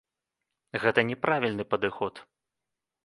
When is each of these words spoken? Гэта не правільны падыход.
Гэта 0.85 0.99
не 1.09 1.17
правільны 1.25 1.63
падыход. 1.75 2.13